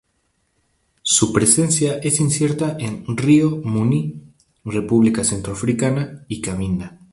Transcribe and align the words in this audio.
Su 1.03 1.31
presencia 1.31 1.99
es 1.99 2.19
incierta 2.19 2.75
en 2.79 3.05
Río 3.15 3.57
Muni, 3.63 4.19
República 4.65 5.23
Centroafricana 5.23 6.25
y 6.27 6.41
Cabinda. 6.41 6.97